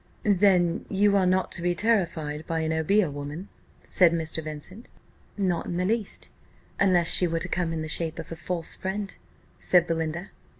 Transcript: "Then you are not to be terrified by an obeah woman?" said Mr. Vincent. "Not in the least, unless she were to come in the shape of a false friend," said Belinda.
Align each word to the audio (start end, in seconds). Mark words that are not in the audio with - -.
"Then 0.23 0.83
you 0.89 1.15
are 1.15 1.27
not 1.27 1.51
to 1.51 1.61
be 1.61 1.75
terrified 1.75 2.47
by 2.47 2.61
an 2.61 2.73
obeah 2.73 3.11
woman?" 3.11 3.49
said 3.83 4.11
Mr. 4.13 4.43
Vincent. 4.43 4.87
"Not 5.37 5.67
in 5.67 5.77
the 5.77 5.85
least, 5.85 6.31
unless 6.79 7.07
she 7.11 7.27
were 7.27 7.37
to 7.37 7.47
come 7.47 7.71
in 7.71 7.83
the 7.83 7.87
shape 7.87 8.17
of 8.17 8.31
a 8.31 8.35
false 8.35 8.75
friend," 8.75 9.15
said 9.59 9.85
Belinda. 9.85 10.31